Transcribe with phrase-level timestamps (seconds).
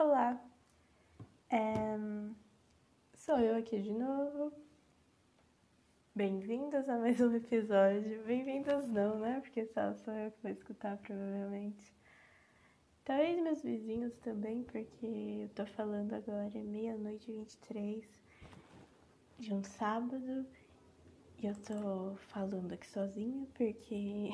[0.00, 0.40] Olá,
[1.50, 1.96] é...
[3.16, 4.52] sou eu aqui de novo.
[6.14, 8.22] Bem-vindos a mais um episódio.
[8.24, 9.40] Bem-vindos não, né?
[9.40, 11.92] Porque só sou eu que vou escutar provavelmente.
[13.04, 18.04] Talvez meus vizinhos também, porque eu tô falando agora é meia-noite e 23
[19.40, 20.46] de um sábado
[21.42, 24.30] e eu tô falando aqui sozinha porque.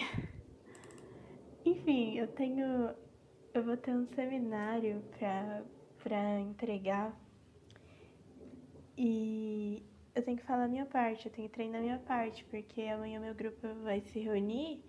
[1.65, 2.95] Enfim, eu tenho.
[3.55, 5.63] Eu vou ter um seminário pra,
[6.03, 7.17] pra entregar
[8.99, 9.81] e
[10.13, 12.83] eu tenho que falar a minha parte, eu tenho que treinar a minha parte, porque
[12.83, 14.83] amanhã meu grupo vai se reunir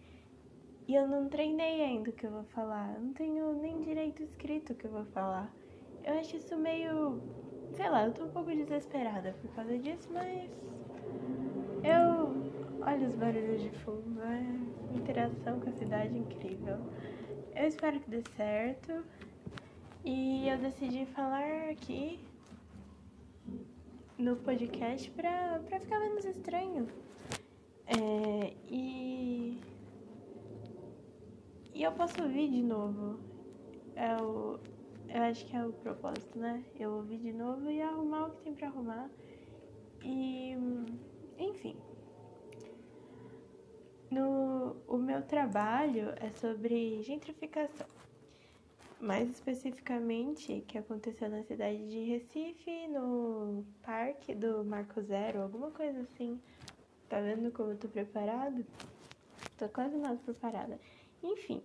[0.87, 2.95] e eu não treinei ainda o que eu vou falar.
[2.95, 5.53] Eu não tenho nem direito escrito o que eu vou falar.
[6.03, 7.21] Eu acho isso meio.
[7.75, 10.49] Sei lá, eu tô um pouco desesperada por causa disso, mas.
[11.83, 12.33] Eu.
[12.81, 16.77] Olha os barulhos de fundo, é interação com a cidade incrível.
[17.55, 19.05] Eu espero que dê certo.
[20.03, 22.19] E eu decidi falar aqui
[24.17, 26.85] no podcast pra, pra ficar menos estranho.
[27.87, 29.57] É, e.
[31.73, 33.19] E eu posso ouvir de novo.
[33.95, 34.59] É o,
[35.07, 36.61] eu acho que é o propósito, né?
[36.77, 39.09] Eu ouvir de novo e arrumar o que tem pra arrumar.
[40.03, 40.57] E.
[41.37, 41.77] Enfim.
[44.11, 47.87] No, o meu trabalho é sobre gentrificação
[48.99, 56.01] mais especificamente que aconteceu na cidade de Recife, no parque do Marco Zero, alguma coisa
[56.01, 56.37] assim.
[57.07, 58.65] Tá vendo como eu tô preparado?
[59.57, 60.77] Tô quase mais preparada.
[61.23, 61.63] Enfim.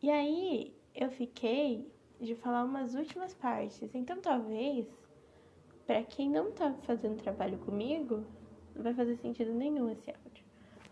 [0.00, 1.90] E aí eu fiquei
[2.20, 3.92] de falar umas últimas partes.
[3.92, 4.86] Então talvez
[5.84, 8.24] para quem não tá fazendo trabalho comigo,
[8.72, 10.21] não vai fazer sentido nenhum esse áudio.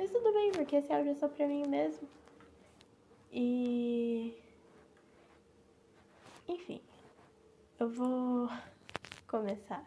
[0.00, 2.08] Mas tudo bem, porque esse áudio é só pra mim mesmo.
[3.30, 4.34] E
[6.48, 6.80] enfim,
[7.78, 8.48] eu vou
[9.26, 9.84] começar.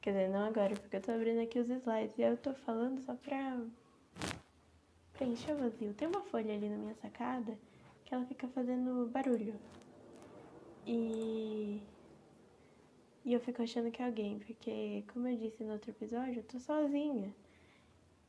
[0.00, 3.00] Quer dizer, não agora, porque eu tô abrindo aqui os slides e eu tô falando
[3.00, 3.60] só pra
[5.14, 5.92] preencher o vazio.
[5.94, 7.58] Tem uma folha ali na minha sacada
[8.04, 9.56] que ela fica fazendo barulho.
[10.86, 11.82] E.
[13.24, 16.44] E eu fico achando que é alguém, porque, como eu disse no outro episódio, eu
[16.44, 17.34] tô sozinha.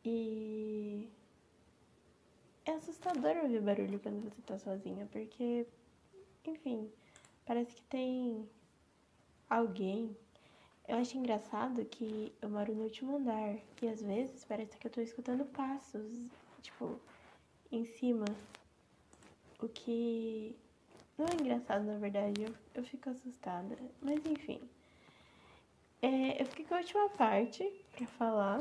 [0.07, 1.09] E.
[2.65, 5.65] É assustador ouvir barulho quando você tá sozinha, porque.
[6.45, 6.89] Enfim
[7.47, 8.47] parece que tem
[9.49, 10.15] alguém.
[10.87, 14.91] Eu acho engraçado que eu moro no último andar e às vezes parece que eu
[14.91, 16.29] tô escutando passos,
[16.61, 16.99] tipo,
[17.71, 18.25] em cima.
[19.59, 20.55] O que
[21.17, 23.77] não é engraçado, na verdade, eu, eu fico assustada.
[24.01, 24.61] Mas enfim.
[26.01, 28.59] É, eu fiquei com a última parte pra falar.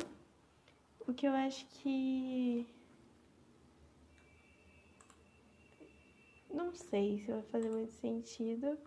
[1.08, 2.66] O que eu acho que
[6.52, 8.78] não sei se vai fazer muito sentido.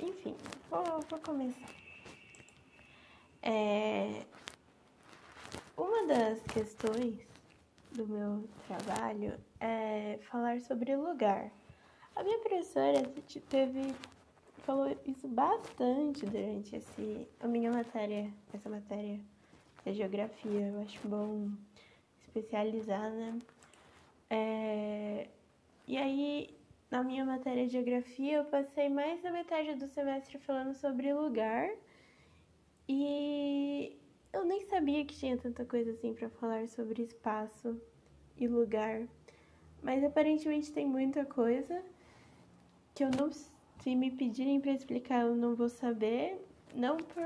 [0.00, 0.36] Enfim,
[0.70, 1.74] vou, vou começar.
[3.42, 4.24] É,
[5.76, 7.18] uma das questões
[7.92, 11.50] do meu trabalho é falar sobre lugar.
[12.14, 13.02] A minha professora
[13.48, 13.92] teve
[14.58, 19.20] falou isso bastante durante esse a minha matéria, essa matéria
[19.84, 20.68] da geografia.
[20.68, 21.50] Eu acho bom
[22.26, 23.38] especializar, né?
[24.30, 25.28] É,
[25.86, 26.56] e aí,
[26.90, 31.68] na minha matéria de geografia, eu passei mais da metade do semestre falando sobre lugar.
[32.88, 33.96] E
[34.32, 37.80] eu nem sabia que tinha tanta coisa assim para falar sobre espaço
[38.36, 39.06] e lugar.
[39.82, 41.82] Mas aparentemente tem muita coisa
[42.94, 46.40] que eu não se me pedirem para explicar, eu não vou saber,
[46.74, 47.22] não por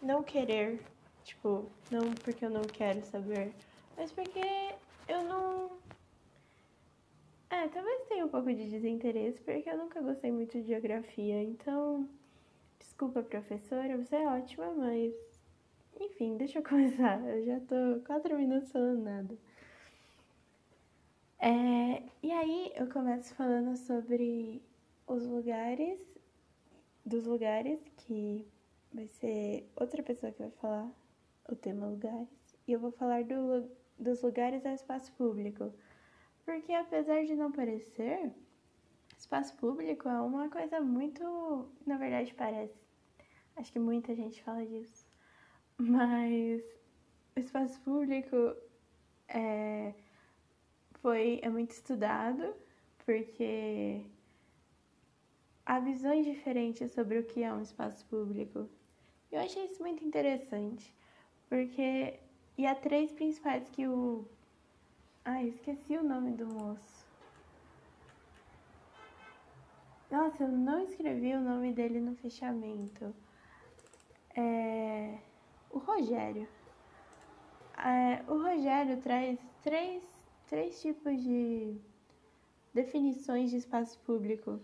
[0.00, 0.80] não querer,
[1.28, 3.52] tipo, não porque eu não quero saber,
[3.96, 4.40] mas porque
[5.08, 5.78] eu não
[7.50, 12.08] é, talvez tenha um pouco de desinteresse, porque eu nunca gostei muito de geografia, então.
[12.78, 15.14] Desculpa, professora, você é ótima, mas.
[16.00, 17.20] Enfim, deixa eu começar.
[17.26, 19.38] Eu já tô quatro minutos falando nada.
[21.40, 24.62] É, e aí eu começo falando sobre
[25.06, 25.98] os lugares,
[27.04, 28.46] dos lugares, que
[28.92, 30.90] vai ser outra pessoa que vai falar
[31.48, 32.28] o tema lugares,
[32.66, 33.68] e eu vou falar do,
[33.98, 35.72] dos lugares ao espaço público.
[36.44, 38.30] Porque apesar de não parecer,
[39.18, 41.68] espaço público é uma coisa muito.
[41.86, 42.78] Na verdade, parece.
[43.56, 45.06] Acho que muita gente fala disso.
[45.76, 46.62] Mas
[47.36, 48.36] o espaço público
[49.28, 49.94] é,
[51.00, 52.54] foi, é muito estudado
[53.04, 54.04] porque
[55.64, 58.68] há visões diferentes sobre o que é um espaço público.
[59.30, 60.94] Eu achei isso muito interessante,
[61.48, 62.18] porque
[62.56, 64.26] e há três principais que o
[65.30, 67.06] Ai, esqueci o nome do moço.
[70.10, 73.14] Nossa, eu não escrevi o nome dele no fechamento.
[74.34, 75.18] É...
[75.70, 76.48] O Rogério.
[77.76, 80.02] É, o Rogério traz três,
[80.46, 81.76] três tipos de
[82.72, 84.58] definições de espaço público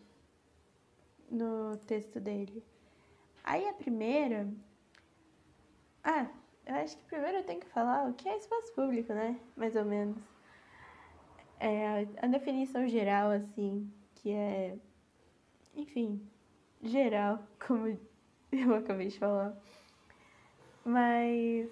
[1.31, 2.65] no texto dele.
[3.45, 4.51] Aí a primeira.
[6.03, 6.27] Ah,
[6.67, 9.39] eu acho que primeiro eu tenho que falar o que é espaço público, né?
[9.57, 10.17] Mais ou menos.
[11.61, 14.77] É a definição geral, assim, que é.
[15.75, 16.21] Enfim,
[16.83, 17.99] geral, como
[18.53, 19.57] eu acabei de falar.
[20.85, 21.69] Mas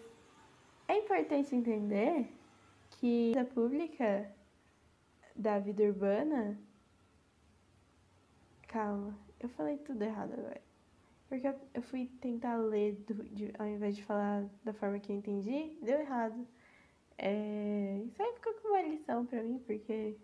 [0.88, 2.26] é importante entender
[2.90, 4.30] que a pública
[5.34, 6.58] da vida urbana.
[8.68, 10.71] Calma, eu falei tudo errado agora.
[11.32, 15.17] Porque eu fui tentar ler do, de, ao invés de falar da forma que eu
[15.17, 16.46] entendi, deu errado.
[17.17, 20.14] É, isso aí ficou com uma lição pra mim, porque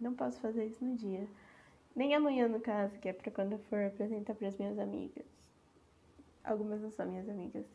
[0.00, 1.28] não posso fazer isso no dia.
[1.94, 5.24] Nem amanhã, no caso, que é pra quando eu for apresentar pras minhas amigas.
[6.42, 7.66] Algumas não são minhas amigas.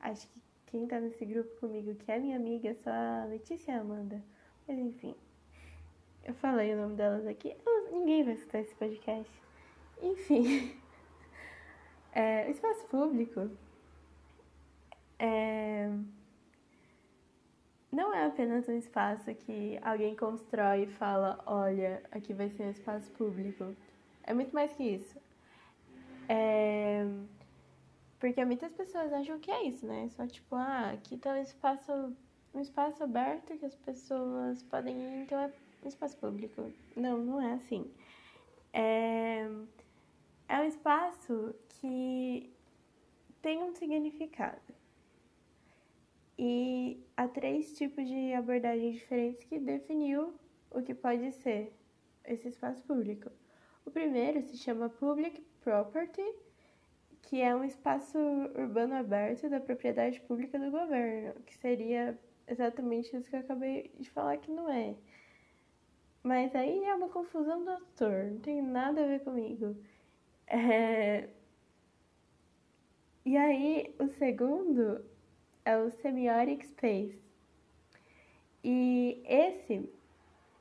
[0.00, 3.72] Acho que quem tá nesse grupo comigo que é minha amiga é só a Letícia
[3.72, 4.22] e a Amanda.
[4.66, 5.14] Mas enfim.
[6.22, 7.56] Eu falei o nome delas aqui.
[7.90, 9.32] Ninguém vai escutar esse podcast.
[10.02, 10.78] Enfim.
[12.18, 13.48] É, espaço público
[15.20, 15.88] é,
[17.92, 22.70] não é apenas um espaço que alguém constrói e fala: olha, aqui vai ser um
[22.70, 23.72] espaço público.
[24.24, 25.16] É muito mais que isso.
[26.28, 27.06] É,
[28.18, 30.08] porque muitas pessoas acham que é isso, né?
[30.16, 32.16] Só tipo, ah, aqui tá um espaço,
[32.52, 35.52] um espaço aberto que as pessoas podem ir, então é
[35.84, 36.68] um espaço público.
[36.96, 37.88] Não, não é assim.
[38.72, 39.48] É,
[40.48, 42.52] é um espaço que
[43.42, 44.74] tem um significado.
[46.38, 50.34] E há três tipos de abordagens diferentes que definiu
[50.70, 51.72] o que pode ser
[52.24, 53.30] esse espaço público.
[53.84, 56.22] O primeiro se chama Public Property
[57.28, 63.28] que é um espaço urbano aberto da propriedade pública do governo, que seria exatamente isso
[63.28, 64.94] que eu acabei de falar que não é.
[66.22, 69.76] Mas aí é uma confusão do autor, não tem nada a ver comigo.
[70.48, 71.28] É...
[73.24, 75.04] E aí, o segundo
[75.64, 77.20] é o Semiotic Space.
[78.64, 79.88] E esse,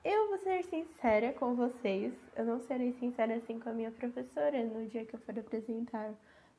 [0.03, 4.63] eu vou ser sincera com vocês, eu não serei sincera assim com a minha professora
[4.65, 6.13] no dia que eu for apresentar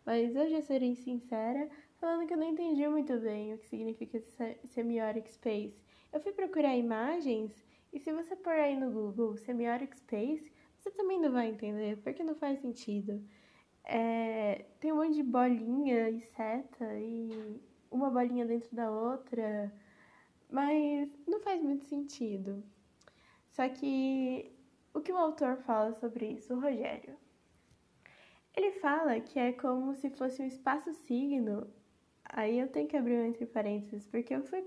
[0.09, 1.69] mas eu já serei sincera,
[2.01, 4.19] falando que eu não entendi muito bem o que significa
[4.65, 5.77] semiotic space.
[6.11, 7.53] Eu fui procurar imagens
[7.93, 12.23] e se você pôr aí no Google semiotic space, você também não vai entender, porque
[12.23, 13.23] não faz sentido.
[13.85, 17.61] É, tem um monte de bolinha e seta e
[17.91, 19.73] uma bolinha dentro da outra,
[20.51, 22.63] mas não faz muito sentido.
[23.51, 24.53] Só que
[24.95, 27.17] o que o autor fala sobre isso, o Rogério?
[28.57, 31.67] Ele fala que é como se fosse um espaço signo.
[32.25, 34.63] Aí eu tenho que abrir um entre parênteses, porque eu fui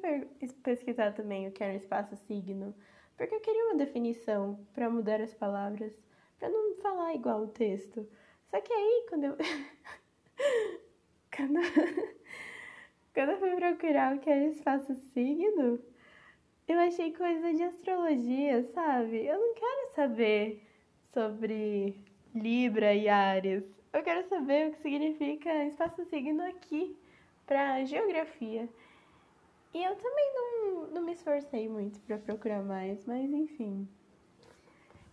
[0.64, 2.74] pesquisar também o que era um espaço signo,
[3.18, 5.94] porque eu queria uma definição para mudar as palavras,
[6.40, 8.08] para não falar igual o texto.
[8.50, 9.38] Só que aí, quando eu.
[11.36, 11.60] quando...
[13.14, 15.80] quando eu fui procurar o que era espaço signo,
[16.68, 19.26] eu achei coisa de astrologia, sabe?
[19.26, 20.64] Eu não quero saber
[21.14, 21.96] sobre
[22.34, 26.96] Libra e Ares eu quero saber o que significa espaço signo aqui
[27.46, 28.70] para geografia.
[29.74, 33.88] E eu também não, não me esforcei muito para procurar mais, mas enfim.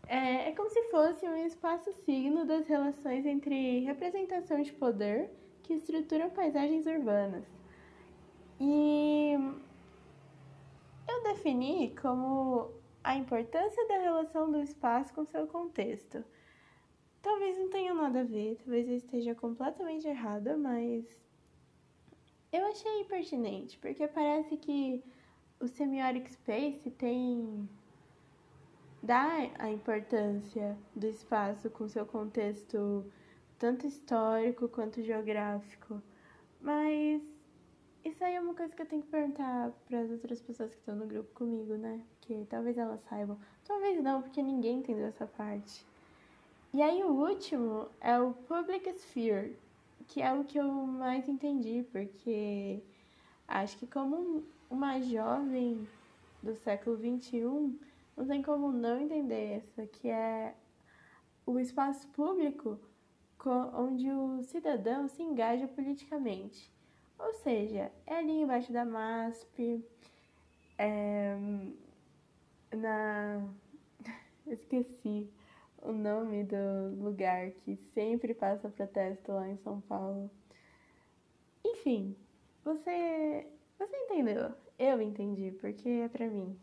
[0.09, 5.31] É, é como se fosse um espaço signo das relações entre representação de poder
[5.63, 7.45] que estruturam paisagens urbanas.
[8.59, 9.35] E
[11.07, 12.71] eu defini como
[13.05, 16.25] a importância da relação do espaço com seu contexto.
[17.23, 21.05] Talvez não tenha nada a ver, talvez eu esteja completamente errada, mas
[22.53, 25.03] eu achei pertinente, porque parece que
[25.61, 27.69] o semiotic space tem
[29.03, 33.05] dá a importância do espaço com seu contexto
[33.59, 36.03] tanto histórico quanto geográfico.
[36.61, 37.23] Mas
[38.05, 40.81] isso aí é uma coisa que eu tenho que perguntar para as outras pessoas que
[40.81, 42.01] estão no grupo comigo, né?
[42.11, 45.85] Porque talvez elas saibam, talvez não, porque ninguém entendeu essa parte.
[46.73, 49.57] E aí o último é o Public Sphere,
[50.09, 52.83] que é o que eu mais entendi, porque
[53.47, 55.87] acho que como uma jovem
[56.43, 57.79] do século XXI,
[58.17, 60.55] não tem como não entender essa, que é
[61.47, 62.79] o espaço público
[63.75, 66.71] onde o cidadão se engaja politicamente.
[67.19, 69.85] Ou seja, é ali embaixo da MASP,
[70.77, 71.37] é,
[72.73, 73.43] na.
[74.47, 75.29] Esqueci
[75.83, 80.31] o nome do lugar que sempre passa protesto lá em São Paulo.
[81.65, 82.17] Enfim,
[82.65, 83.47] você
[83.79, 84.53] você entendeu?
[84.79, 86.59] Eu entendi, porque é pra mim.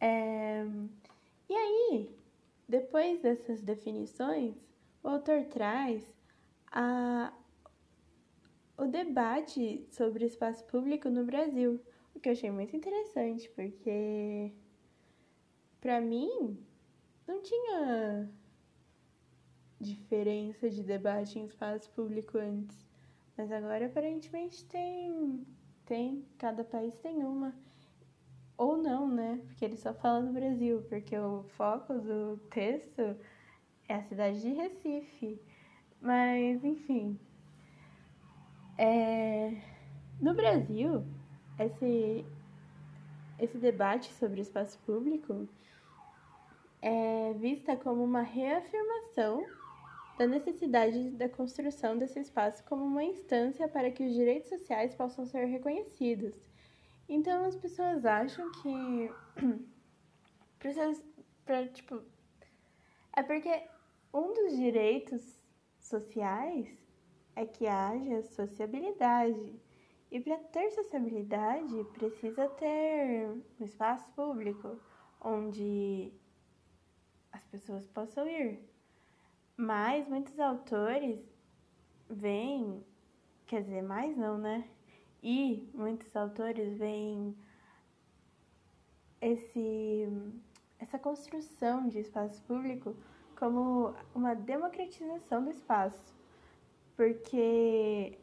[0.00, 0.64] É...
[1.48, 2.16] E aí,
[2.66, 4.54] depois dessas definições,
[5.02, 6.02] o autor traz
[6.72, 7.32] a...
[8.78, 11.80] o debate sobre espaço público no Brasil,
[12.14, 14.52] o que eu achei muito interessante, porque
[15.80, 16.58] para mim
[17.30, 18.28] não tinha
[19.80, 22.76] diferença de debate em espaço público antes.
[23.36, 25.46] Mas agora aparentemente tem.
[25.86, 26.24] Tem.
[26.36, 27.54] Cada país tem uma.
[28.56, 29.40] Ou não, né?
[29.46, 33.16] Porque ele só fala no Brasil, porque o foco do texto
[33.88, 35.40] é a cidade de Recife.
[36.00, 37.18] Mas, enfim.
[38.76, 39.56] É...
[40.20, 41.02] No Brasil,
[41.58, 42.24] esse,
[43.38, 45.48] esse debate sobre espaço público
[46.82, 49.44] é vista como uma reafirmação
[50.18, 55.26] da necessidade da construção desse espaço como uma instância para que os direitos sociais possam
[55.26, 56.34] ser reconhecidos.
[57.08, 59.10] Então as pessoas acham que
[60.58, 61.02] precisa
[61.44, 62.02] para tipo
[63.16, 63.62] é porque
[64.14, 65.40] um dos direitos
[65.78, 66.68] sociais
[67.34, 69.60] é que haja sociabilidade.
[70.10, 74.78] E para ter sociabilidade, precisa ter um espaço público
[75.20, 76.12] onde
[77.50, 78.58] pessoas possam ir.
[79.56, 81.20] Mas muitos autores
[82.08, 82.82] veem,
[83.46, 84.66] quer dizer, mais não, né?
[85.22, 87.36] E muitos autores veem
[89.20, 90.08] esse,
[90.78, 92.96] essa construção de espaço público
[93.38, 96.14] como uma democratização do espaço,
[96.96, 98.18] porque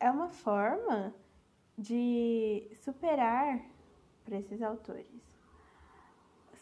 [0.00, 1.14] é uma forma
[1.76, 3.60] de superar,
[4.24, 5.06] para esses autores,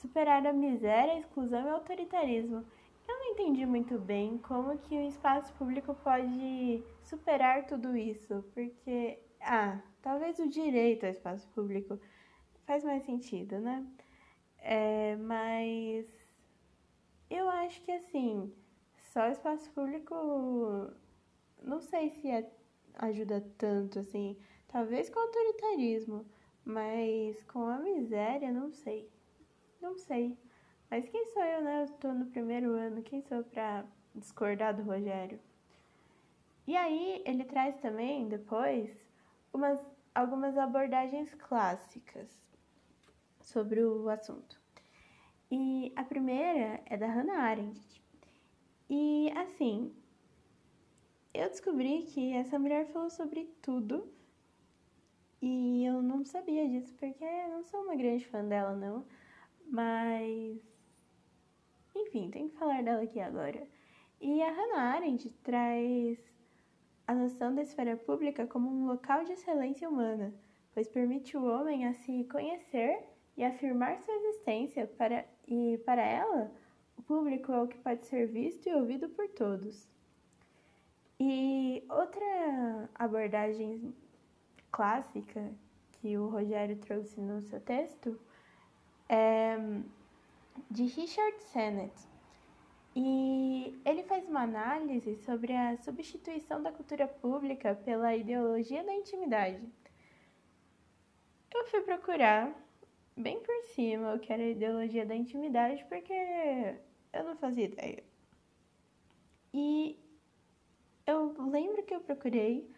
[0.03, 2.65] superar a miséria, a exclusão e o autoritarismo
[3.09, 9.19] eu não entendi muito bem como que o espaço público pode superar tudo isso, porque,
[9.41, 11.99] ah, talvez o direito ao espaço público
[12.65, 13.87] faz mais sentido, né?
[14.59, 16.07] É, mas
[17.29, 18.53] eu acho que assim,
[19.13, 20.15] só o espaço público,
[21.63, 22.51] não sei se é,
[22.95, 24.37] ajuda tanto assim,
[24.69, 26.25] talvez com o autoritarismo,
[26.65, 29.11] mas com a miséria, não sei,
[29.83, 30.39] não sei.
[30.91, 31.83] Mas quem sou eu, né?
[31.83, 33.85] Eu tô no primeiro ano, quem sou pra
[34.15, 35.41] discordar do Rogério?
[36.67, 38.91] E aí ele traz também, depois,
[39.53, 39.81] umas,
[40.15, 42.31] algumas abordagens clássicas
[43.41, 44.61] sobre o assunto.
[45.51, 48.03] E a primeira é da Hannah Arendt.
[48.89, 49.93] E assim,
[51.35, 54.07] eu descobri que essa mulher falou sobre tudo
[55.41, 59.05] e eu não sabia disso porque eu não sou uma grande fã dela, não.
[59.71, 60.61] Mas
[61.95, 63.67] enfim, tem que falar dela aqui agora.
[64.21, 66.19] E a Hannah Arendt traz
[67.07, 70.33] a noção da esfera pública como um local de excelência humana,
[70.73, 73.03] pois permite o homem a se conhecer
[73.37, 76.53] e afirmar sua existência para e para ela
[76.97, 79.89] o público é o que pode ser visto e ouvido por todos.
[81.19, 83.95] E outra abordagem
[84.71, 85.53] clássica
[85.93, 88.19] que o Rogério trouxe no seu texto
[89.09, 89.57] é
[90.71, 91.95] de Richard Sennett.
[92.95, 99.61] E ele faz uma análise sobre a substituição da cultura pública pela ideologia da intimidade.
[101.55, 102.53] Eu fui procurar
[103.17, 106.13] bem por cima o que era a ideologia da intimidade porque
[107.13, 108.03] eu não fazia ideia.
[109.55, 109.99] E
[111.07, 112.69] eu lembro que eu procurei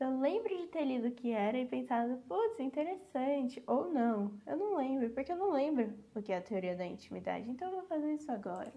[0.00, 4.32] eu lembro de ter lido o que era e pensado, putz, interessante, ou não.
[4.46, 7.68] Eu não lembro, porque eu não lembro o que é a teoria da intimidade, então
[7.68, 8.72] eu vou fazer isso agora.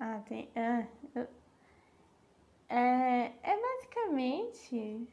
[0.00, 0.48] Ah, tem.
[0.56, 1.28] Ah, eu,
[2.68, 5.06] é, é basicamente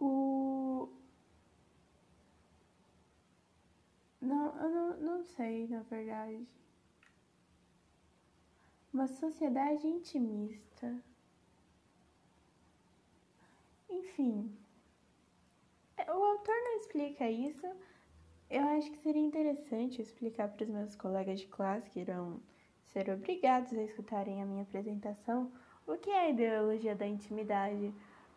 [0.00, 0.88] o
[4.22, 6.46] Não, eu não, não sei, na verdade.
[8.94, 11.02] Uma sociedade intimista.
[13.90, 14.56] Enfim.
[15.96, 17.66] É, o autor não explica isso.
[18.48, 22.40] Eu acho que seria interessante explicar para os meus colegas de classe que irão
[22.84, 25.50] ser obrigados a escutarem a minha apresentação
[25.86, 27.92] o que é a ideologia da intimidade.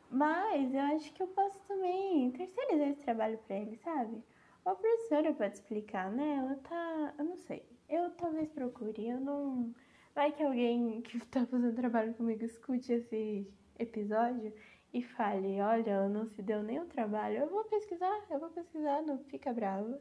[0.10, 4.24] Mas eu acho que eu posso também terceirizar esse trabalho para eles, sabe?
[4.66, 6.38] A professora pode explicar, né?
[6.38, 7.14] Ela tá.
[7.18, 7.64] Eu não sei.
[7.88, 9.08] Eu talvez procure.
[9.08, 9.74] Eu não,
[10.14, 14.54] vai que alguém que tá fazendo trabalho comigo escute esse episódio
[14.94, 19.02] e fale, olha, não se deu nem o trabalho, eu vou pesquisar, eu vou pesquisar,
[19.02, 20.00] não fica brava.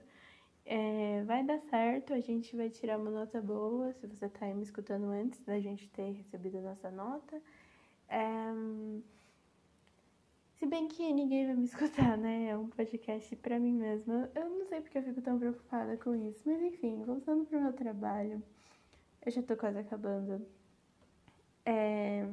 [0.64, 4.54] É, vai dar certo, a gente vai tirar uma nota boa, se você tá aí
[4.54, 7.42] me escutando antes da gente ter recebido a nossa nota.
[8.09, 8.52] É,
[10.64, 12.49] se bem que ninguém vai me escutar, né?
[12.49, 14.30] É um podcast pra mim mesma.
[14.35, 16.40] Eu não sei porque eu fico tão preocupada com isso.
[16.47, 18.42] Mas enfim, voltando pro meu trabalho.
[19.25, 20.40] Eu já tô quase acabando.
[21.66, 22.26] É...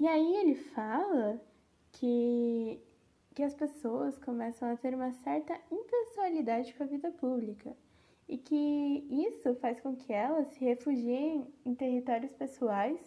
[0.00, 1.40] E aí ele fala
[1.92, 2.80] que,
[3.32, 7.76] que as pessoas começam a ter uma certa impessoalidade com a vida pública.
[8.28, 12.98] E que isso faz com que elas se refugiem em territórios pessoais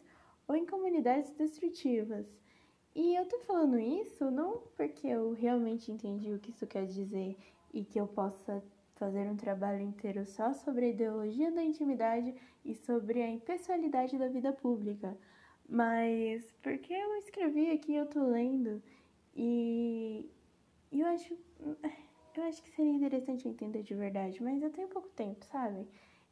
[0.48, 2.26] ou em comunidades destrutivas.
[2.98, 7.38] E eu tô falando isso não porque eu realmente entendi o que isso quer dizer
[7.72, 8.64] e que eu possa
[8.96, 12.34] fazer um trabalho inteiro só sobre a ideologia da intimidade
[12.66, 15.16] e sobre a impessoalidade da vida pública,
[15.70, 18.82] mas porque eu escrevi aqui, eu tô lendo
[19.36, 20.28] e
[20.92, 21.38] eu acho
[22.36, 25.88] eu acho que seria interessante entender de verdade, mas eu tenho pouco tempo, sabe?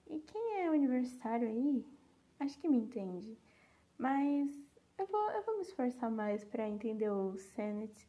[0.08, 1.86] E quem é universitário aí,
[2.40, 3.38] acho que me entende.
[4.00, 4.65] Mas
[4.98, 8.08] eu vou, eu vou me esforçar mais para entender o Senate,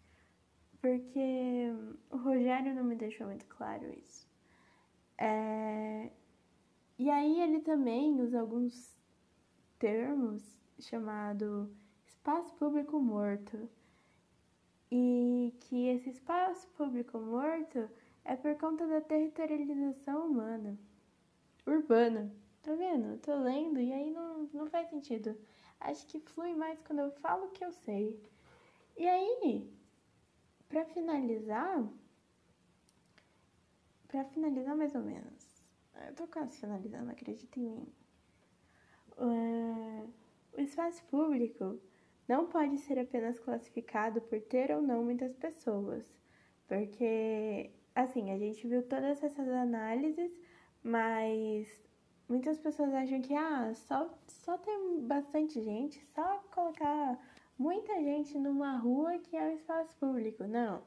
[0.81, 1.69] porque
[2.11, 4.27] o Rogério não me deixou muito claro isso.
[5.19, 6.11] É...
[6.99, 8.97] E aí ele também usa alguns
[9.79, 10.43] termos
[10.79, 11.71] chamado
[12.07, 13.69] espaço público morto.
[14.91, 17.91] E que esse espaço público morto
[18.25, 20.79] é por conta da territorialização humana,
[21.67, 22.33] urbana.
[22.63, 23.19] Tá vendo?
[23.19, 25.37] Tô lendo e aí não, não faz sentido.
[25.81, 28.21] Acho que flui mais quando eu falo o que eu sei.
[28.97, 29.71] E aí,
[30.69, 31.87] para finalizar,
[34.09, 35.63] para finalizar mais ou menos,
[36.07, 37.93] eu tô quase finalizando, acredita em mim.
[39.19, 40.11] Uh,
[40.57, 41.81] o espaço público
[42.29, 46.05] não pode ser apenas classificado por ter ou não muitas pessoas,
[46.67, 50.33] porque, assim, a gente viu todas essas análises,
[50.83, 51.69] mas
[52.29, 57.19] muitas pessoas acham que, ah, só, só tem bastante gente, só colocar
[57.59, 60.45] muita gente numa rua que é um espaço público.
[60.45, 60.83] Não,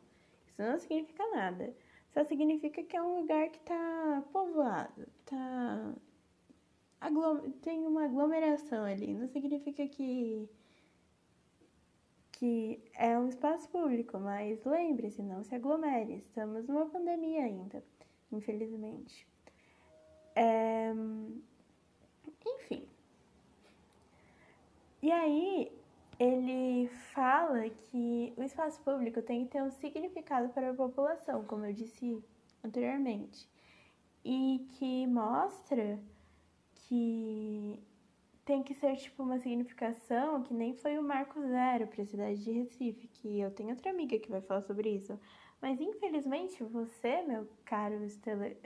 [0.48, 1.76] isso não significa nada.
[2.14, 5.94] Só significa que é um lugar que tá povoado, tá.
[7.62, 9.14] Tem uma aglomeração ali.
[9.14, 10.50] Não significa que
[12.40, 16.16] que é um espaço público, mas lembre-se, não se aglomere.
[16.16, 17.84] Estamos numa pandemia ainda,
[18.32, 19.29] infelizmente.
[22.46, 22.88] Enfim.
[25.02, 25.72] E aí,
[26.20, 31.66] ele fala que o espaço público tem que ter um significado para a população, como
[31.66, 32.22] eu disse
[32.64, 33.48] anteriormente,
[34.24, 36.00] e que mostra
[36.74, 37.80] que
[38.44, 42.44] tem que ser tipo uma significação que nem foi o marco zero para a cidade
[42.44, 45.18] de Recife, que eu tenho outra amiga que vai falar sobre isso.
[45.62, 48.58] Mas infelizmente você, meu caro estele...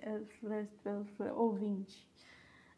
[1.36, 2.08] ouvinte,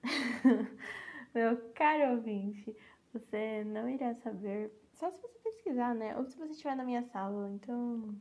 [1.34, 2.75] meu caro ouvinte,
[3.12, 6.17] você não irá saber, só se você pesquisar, né?
[6.17, 8.15] Ou se você estiver na minha sala, então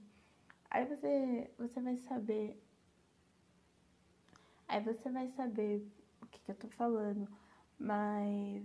[0.71, 2.61] aí você você vai saber
[4.69, 5.87] Aí você vai saber
[6.23, 7.29] o que, que eu tô falando.
[7.79, 8.65] Mas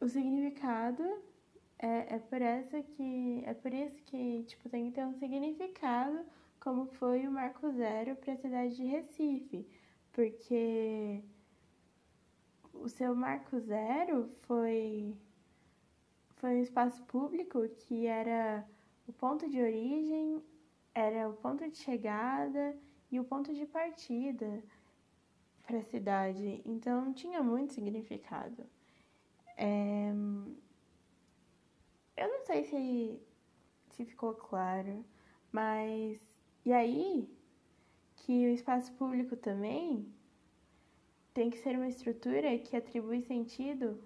[0.00, 1.02] o significado
[1.84, 6.24] é, é por essa que é por isso que tipo tem que ter um significado
[6.58, 9.66] como foi o marco zero para a cidade de Recife,
[10.12, 11.22] porque
[12.72, 15.14] o seu marco zero foi
[16.36, 18.66] foi um espaço público que era
[19.06, 20.42] o ponto de origem,
[20.94, 22.74] era o ponto de chegada
[23.10, 24.62] e o ponto de partida
[25.66, 28.64] para a cidade, então tinha muito significado.
[29.56, 30.12] É...
[32.16, 33.20] Eu não sei se,
[33.90, 35.04] se ficou claro,
[35.52, 36.20] mas.
[36.64, 37.28] E aí,
[38.16, 40.06] que o espaço público também
[41.34, 43.98] tem que ser uma estrutura que atribui sentido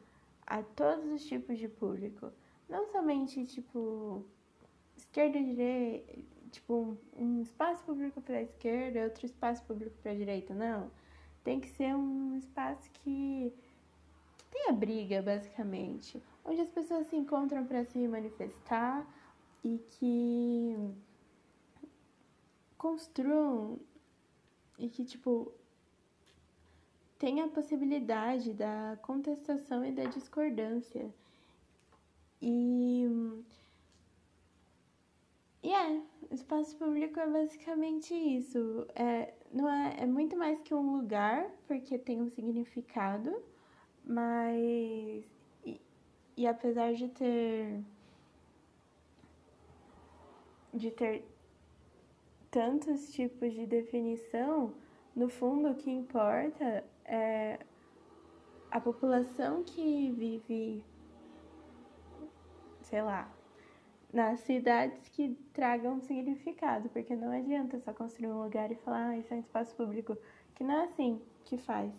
[0.47, 2.33] a todos os tipos de público.
[2.69, 4.25] Não somente, tipo,
[4.97, 6.19] esquerda e direita,
[6.51, 10.91] tipo, um espaço público para a esquerda, outro espaço público para a direita, não
[11.49, 13.51] tem que ser um espaço que,
[14.37, 16.23] que tenha briga, basicamente.
[16.45, 19.07] Onde as pessoas se encontram para se manifestar
[19.63, 20.77] e que
[22.79, 23.79] construam
[24.79, 25.53] e que, tipo,
[27.19, 31.13] tenha a possibilidade da contestação e da discordância.
[32.41, 33.07] E.
[35.61, 38.87] E é, espaço público é basicamente isso.
[38.95, 43.43] É, não é, é muito mais que um lugar, porque tem um significado,
[44.05, 45.25] mas.
[46.39, 47.83] E, apesar de ter.
[50.73, 51.25] de ter
[52.49, 54.73] tantos tipos de definição,
[55.17, 57.59] no fundo o que importa é
[58.71, 60.85] a população que vive,
[62.83, 63.29] sei lá,
[64.13, 69.19] nas cidades que tragam significado, porque não adianta só construir um lugar e falar, ah,
[69.19, 70.17] isso é um espaço público,
[70.55, 71.93] que não é assim que faz.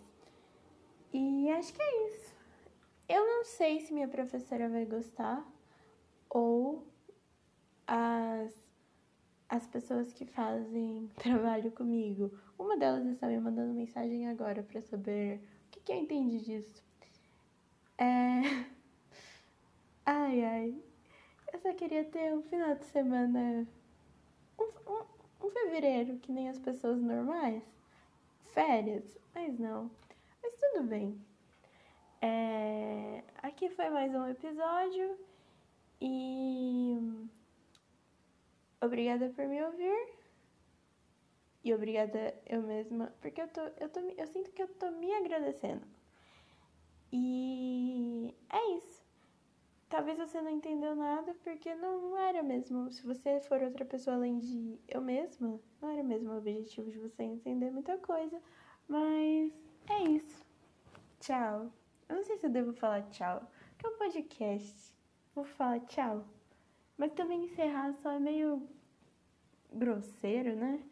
[1.12, 2.39] E acho que é isso.
[3.10, 5.44] Eu não sei se minha professora vai gostar
[6.30, 6.88] ou
[7.88, 8.54] as,
[9.50, 12.32] as pessoas que fazem trabalho comigo.
[12.58, 16.84] Uma delas está me mandando mensagem agora para saber o que, que eu entendi disso.
[17.98, 18.42] É.
[20.06, 20.84] Ai, ai.
[21.54, 23.68] Eu só queria ter um final de semana.
[24.58, 25.04] Um, um,
[25.46, 27.62] um fevereiro, que nem as pessoas normais.
[28.54, 29.92] Férias, mas não.
[30.42, 31.29] Mas tudo bem.
[32.22, 33.24] É...
[33.42, 35.18] Aqui foi mais um episódio
[36.02, 36.98] e
[38.82, 40.20] obrigada por me ouvir
[41.64, 45.14] e obrigada eu mesma, porque eu tô, eu tô, eu sinto que eu tô me
[45.14, 45.86] agradecendo.
[47.12, 49.04] E é isso.
[49.90, 52.92] Talvez você não entendeu nada porque não, não era mesmo.
[52.92, 57.00] Se você for outra pessoa além de eu mesma, não era mesmo o objetivo de
[57.00, 58.40] você entender muita coisa.
[58.88, 59.52] Mas
[59.90, 60.46] é isso.
[61.20, 61.72] Tchau.
[62.10, 64.94] Eu não sei se eu devo falar tchau, porque é um podcast.
[65.36, 66.26] Vou falar tchau.
[66.98, 68.68] Mas também encerrar só é meio
[69.72, 70.84] grosseiro, né?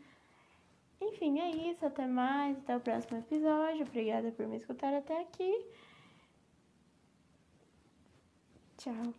[1.01, 1.85] Enfim, é isso.
[1.85, 2.57] Até mais.
[2.59, 3.85] Até o próximo episódio.
[3.85, 5.65] Obrigada por me escutar até aqui.
[8.77, 9.13] Tchau.